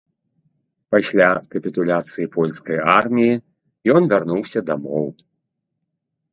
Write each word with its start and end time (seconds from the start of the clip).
Пасля 0.95 1.27
капітуляцыі 1.51 2.25
польскай 2.37 2.77
арміі 2.97 3.35
ён 3.99 4.11
вярнуўся 4.15 4.59
дамоў. 4.73 5.07